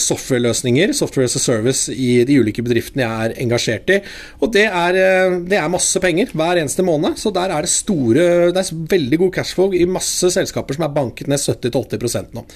software-løsninger, 0.00 0.94
software 0.96 1.28
as 1.28 1.36
a 1.36 1.42
service, 1.42 1.92
i 1.92 2.22
de 2.24 2.38
ulike 2.40 2.62
bedriftene 2.64 3.04
jeg 3.04 3.26
er 3.26 3.34
engasjert 3.42 3.90
i. 3.92 3.98
Og 4.40 4.52
det 4.54 4.64
er, 4.70 4.96
det 5.44 5.58
er 5.58 5.68
masse 5.72 6.00
penger 6.00 6.32
hver 6.32 6.62
eneste 6.62 6.84
måned. 6.86 7.18
Så 7.20 7.32
der 7.34 7.52
er 7.52 7.66
det 7.66 7.72
store 7.72 8.26
Det 8.54 8.62
er 8.62 8.80
veldig 8.94 9.20
god 9.26 9.34
cashflow 9.36 9.76
i 9.76 9.84
masse 9.90 10.30
selskaper 10.32 10.78
som 10.78 10.86
er 10.86 10.94
banket 10.96 11.28
ned 11.28 11.42
70-80% 11.42 12.32
nå. 12.38 12.46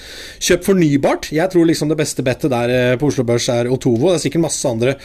Kjøp 0.49 0.64
fornybart. 0.70 1.28
Jeg 1.37 1.52
tror 1.52 1.68
liksom 1.68 1.92
det 1.92 2.00
beste 2.00 2.25
bettet 2.25 2.54
der 2.54 2.69
er, 2.70 2.98
på 3.00 3.10
Oslo 3.10 3.24
Børs 3.28 3.48
er 3.52 3.70
Otovo. 3.72 4.10
Det 4.10 4.20
er 4.20 4.24
sikkert 4.26 4.44
masse 4.46 4.70
andre 4.70 4.96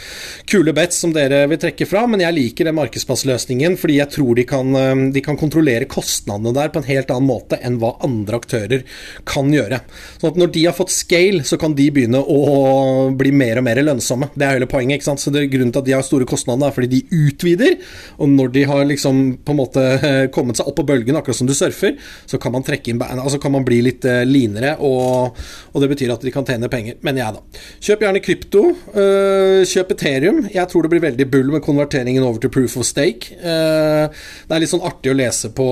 kule 0.48 0.74
bets 0.76 1.00
som 1.02 1.12
dere 1.14 1.44
vil 1.50 1.60
trekke 1.62 1.88
fra, 1.88 2.04
men 2.10 2.22
jeg 2.24 2.36
liker 2.36 2.68
den 2.68 2.78
markedsplassløsningen 2.78 3.76
fordi 3.80 3.98
jeg 4.00 4.12
tror 4.16 4.38
de 4.38 4.46
kan, 4.48 4.72
eh, 4.80 5.04
de 5.14 5.24
kan, 5.24 5.36
kontrollere 5.36 5.88
kostnadene 5.90 6.54
der 6.56 6.70
på 6.72 6.80
en 6.80 6.88
helt 6.88 7.10
annen 7.12 7.28
måte 7.28 7.58
enn 7.60 7.76
hva 7.82 7.92
andre 8.06 8.38
aktører 8.40 8.84
kan 9.28 9.50
gjøre. 9.52 9.82
Sånn 10.20 10.30
at 10.32 10.40
Når 10.40 10.52
de 10.52 10.64
har 10.64 10.76
fått 10.76 10.94
scale, 10.94 11.42
så 11.44 11.58
kan 11.60 11.74
de 11.76 11.90
begynne 11.92 12.20
å 12.20 13.10
bli 13.16 13.32
mer 13.32 13.60
og 13.60 13.66
mer 13.66 13.80
lønnsomme. 13.82 14.30
Det 14.34 14.46
er 14.46 14.56
hele 14.56 14.68
poenget. 14.70 15.00
ikke 15.00 15.10
sant? 15.10 15.20
Så 15.20 15.32
det 15.32 15.46
Grunnen 15.50 15.72
til 15.72 15.82
at 15.82 15.86
de 15.86 15.94
har 15.94 16.04
store 16.04 16.26
kostnader, 16.28 16.68
er 16.68 16.74
fordi 16.74 16.88
de 16.96 17.26
utvider. 17.26 17.76
Og 18.18 18.28
når 18.28 18.52
de 18.52 18.64
har 18.68 18.84
liksom 18.84 19.38
på 19.44 19.54
en 19.54 19.60
måte 19.60 19.84
eh, 19.96 20.26
kommet 20.34 20.58
seg 20.58 20.68
opp 20.68 20.78
på 20.80 20.86
bølgen, 20.88 21.16
akkurat 21.18 21.38
som 21.38 21.48
du 21.48 21.54
surfer, 21.56 21.96
så 22.26 22.40
kan 22.42 22.54
man 22.54 22.64
trekke 22.66 22.92
inn, 22.92 23.00
beina, 23.00 23.22
altså 23.22 23.40
kan 23.42 23.54
man 23.54 23.64
bli 23.66 23.80
litt 23.86 24.04
eh, 24.08 24.24
linere, 24.28 24.76
og, 24.84 25.36
og 25.72 25.82
det 25.82 25.90
betyr 25.92 26.14
at 26.16 26.24
de 26.24 26.32
kan 26.34 26.46
tjene 26.48 26.70
penger. 26.72 26.98
Mener 27.06 27.24
jeg, 27.24 27.38
da. 27.38 27.55
Kjøp 27.86 28.02
gjerne 28.02 28.22
krypto. 28.24 28.62
Uh, 28.96 29.62
kjøp 29.68 29.92
Ethereum. 29.94 30.40
Jeg 30.52 30.70
tror 30.70 30.84
det 30.84 30.90
blir 30.92 31.04
veldig 31.04 31.26
bull 31.30 31.52
med 31.54 31.62
konverteringen 31.64 32.24
over 32.24 32.40
til 32.42 32.52
proof 32.52 32.76
of 32.80 32.86
stake. 32.88 33.36
Uh, 33.38 34.08
det 34.46 34.56
er 34.56 34.62
litt 34.62 34.72
sånn 34.72 34.84
artig 34.86 35.12
å 35.12 35.16
lese 35.16 35.52
på, 35.56 35.66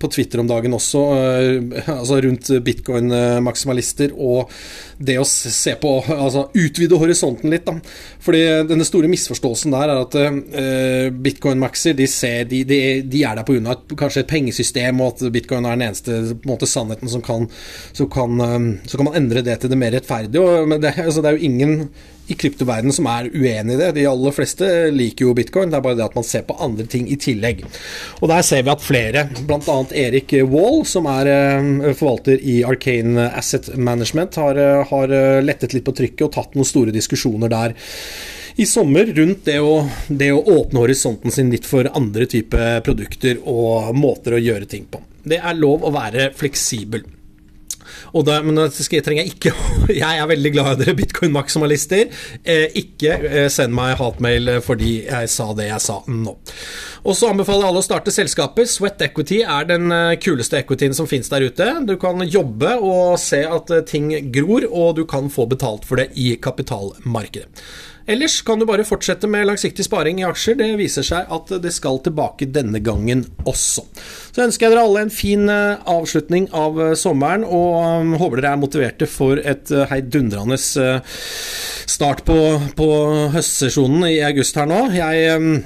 på 0.00 0.10
Twitter 0.12 0.42
om 0.42 0.50
dagen 0.50 0.76
også, 0.76 1.04
uh, 1.14 1.90
altså 1.96 2.20
rundt 2.24 2.50
bitcoin-maksimalister 2.66 4.14
og 4.14 4.52
det 4.98 5.16
å 5.18 5.24
se 5.26 5.74
på 5.80 5.94
Altså 6.14 6.44
utvide 6.58 6.98
horisonten 6.98 7.50
litt, 7.50 7.64
da. 7.66 7.74
Fordi 8.22 8.40
denne 8.68 8.86
store 8.86 9.08
misforståelsen 9.10 9.72
der 9.74 9.90
er 9.90 10.00
at 10.02 10.14
bitcoin-maxer 11.24 11.96
de, 11.98 12.06
de, 12.50 12.60
de, 12.68 12.78
de, 13.02 13.22
er 13.26 13.38
der 13.38 13.46
pga. 13.46 13.74
kanskje 13.98 14.22
et 14.22 14.30
pengesystem, 14.30 15.00
og 15.02 15.14
at 15.14 15.34
bitcoin 15.34 15.66
er 15.66 15.76
den 15.76 15.86
eneste 15.88 16.36
måte, 16.48 16.68
sannheten 16.70 17.10
som 17.10 17.22
kan, 17.24 17.48
så 17.96 18.06
kan, 18.10 18.38
så 18.86 19.00
kan 19.00 19.08
man 19.08 19.18
endre 19.18 19.42
det 19.46 19.58
til 19.62 19.72
det 19.72 19.80
mer 19.80 19.94
rettferdige. 19.96 20.42
Og, 20.42 20.68
men 20.70 20.82
det, 20.82 20.94
altså 21.04 21.23
det 21.24 21.30
er 21.32 21.38
jo 21.38 21.48
ingen 21.48 21.88
i 22.24 22.34
kryptoverdenen 22.40 22.94
som 22.94 23.08
er 23.10 23.28
uenig 23.34 23.74
i 23.74 23.80
det. 23.80 23.90
De 23.98 24.06
aller 24.08 24.32
fleste 24.32 24.68
liker 24.94 25.26
jo 25.26 25.34
bitcoin, 25.36 25.72
det 25.72 25.78
er 25.78 25.84
bare 25.84 25.98
det 25.98 26.06
at 26.06 26.16
man 26.16 26.24
ser 26.24 26.46
på 26.48 26.56
andre 26.62 26.86
ting 26.88 27.08
i 27.12 27.18
tillegg. 27.20 27.64
Og 28.22 28.30
der 28.30 28.44
ser 28.46 28.64
vi 28.64 28.72
at 28.72 28.84
flere, 28.84 29.26
bl.a. 29.44 29.78
Erik 30.04 30.32
Wall, 30.48 30.84
som 30.88 31.08
er 31.10 31.32
eh, 31.32 31.90
forvalter 31.92 32.40
i 32.40 32.62
Arcane 32.64 33.28
Asset 33.34 33.74
Management, 33.76 34.40
har, 34.40 34.60
eh, 34.60 34.84
har 34.88 35.18
lettet 35.44 35.76
litt 35.76 35.84
på 35.84 35.96
trykket 35.96 36.28
og 36.28 36.32
tatt 36.38 36.56
noen 36.56 36.68
store 36.68 36.94
diskusjoner 36.94 37.52
der 37.52 37.76
i 38.56 38.66
sommer 38.70 39.08
rundt 39.16 39.44
det 39.48 39.58
å, 39.60 39.80
det 40.08 40.30
å 40.30 40.42
åpne 40.54 40.84
horisonten 40.84 41.32
sin 41.34 41.50
litt 41.50 41.66
for 41.66 41.88
andre 41.90 42.28
typer 42.30 42.78
produkter 42.86 43.40
og 43.50 43.90
måter 43.98 44.36
å 44.36 44.42
gjøre 44.42 44.70
ting 44.70 44.86
på. 44.90 45.02
Det 45.24 45.40
er 45.40 45.58
lov 45.58 45.84
å 45.84 45.92
være 45.94 46.30
fleksibel. 46.36 47.02
Og 48.14 48.24
da, 48.28 48.38
men 48.46 48.58
jeg 48.62 49.02
trenger 49.04 49.26
ikke 49.26 49.52
Jeg 50.04 50.20
er 50.20 50.28
veldig 50.30 50.52
glad 50.54 50.72
i 50.74 50.84
dere 50.84 50.96
bitcoin-maksimalister. 50.98 52.10
Eh, 52.42 52.66
ikke 52.80 53.18
eh, 53.28 53.48
send 53.52 53.74
meg 53.74 53.96
hatmail 54.00 54.58
fordi 54.64 54.96
jeg 55.04 55.30
sa 55.32 55.50
det 55.56 55.68
jeg 55.70 55.82
sa 55.82 56.00
nå. 56.08 56.36
Og 57.04 57.16
så 57.16 57.28
anbefaler 57.28 57.66
jeg 57.66 57.72
alle 57.72 57.82
å 57.82 57.84
starte 57.84 58.14
selskaper. 58.14 58.68
Sweat 58.70 59.02
Equity 59.04 59.42
er 59.42 59.66
den 59.68 59.92
eh, 59.92 60.14
kuleste 60.22 60.60
equityen 60.62 60.96
som 60.96 61.08
finnes 61.10 61.28
der 61.32 61.44
ute. 61.44 61.66
Du 61.84 61.96
kan 62.00 62.22
jobbe 62.24 62.76
og 62.80 63.18
se 63.20 63.42
at 63.44 63.74
eh, 63.74 63.84
ting 63.88 64.12
gror, 64.32 64.64
og 64.70 64.94
du 65.00 65.04
kan 65.08 65.28
få 65.32 65.48
betalt 65.50 65.84
for 65.88 66.00
det 66.00 66.12
i 66.20 66.32
kapitalmarkedet. 66.40 67.66
Ellers 68.06 68.42
kan 68.44 68.60
du 68.60 68.66
bare 68.68 68.84
fortsette 68.84 69.28
med 69.32 69.46
langsiktig 69.48 69.86
sparing 69.86 70.18
i 70.20 70.26
aksjer. 70.28 70.58
Det 70.58 70.66
viser 70.76 71.06
seg 71.06 71.30
at 71.32 71.52
det 71.64 71.72
skal 71.72 72.02
tilbake 72.04 72.50
denne 72.52 72.82
gangen 72.84 73.22
også. 73.48 73.86
Så 74.34 74.44
ønsker 74.44 74.66
jeg 74.66 74.74
dere 74.74 74.82
alle 74.84 75.06
en 75.06 75.12
fin 75.12 75.48
eh, 75.48 75.80
avslutning 75.88 76.50
av 76.52 76.80
eh, 76.84 76.92
sommeren, 77.00 77.46
og 77.48 78.03
håper 78.18 78.42
dere 78.42 78.52
er 78.54 78.60
motiverte 78.60 79.08
for 79.10 79.40
et 79.40 79.72
eh, 79.72 79.86
heidundrende 79.90 80.58
start 80.58 82.24
på, 82.26 82.36
på 82.76 82.90
høstsesjonen 83.34 84.08
i 84.10 84.18
august 84.26 84.60
her 84.60 84.68
nå. 84.70 84.82
Jeg 84.96 85.38
um, 85.38 85.56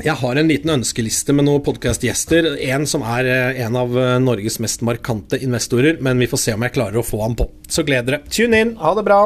jeg 0.00 0.16
har 0.16 0.38
en 0.38 0.48
liten 0.48 0.70
ønskeliste 0.72 1.34
med 1.36 1.44
noen 1.44 1.64
podkastgjester. 1.66 2.54
En 2.72 2.86
som 2.88 3.02
er 3.04 3.26
en 3.66 3.76
av 3.76 3.98
Norges 4.22 4.56
mest 4.64 4.80
markante 4.86 5.36
investorer, 5.44 5.98
men 6.00 6.22
vi 6.22 6.30
får 6.30 6.40
se 6.46 6.56
om 6.56 6.64
jeg 6.64 6.72
klarer 6.78 7.02
å 7.02 7.04
få 7.04 7.20
ham 7.26 7.36
på. 7.36 7.50
Så 7.68 7.84
gled 7.84 8.08
dere. 8.08 8.22
Tune 8.32 8.62
inn. 8.64 8.72
Ha 8.80 8.94
det 8.96 9.04
bra. 9.04 9.20